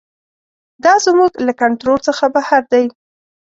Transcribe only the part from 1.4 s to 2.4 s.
له کنټرول څخه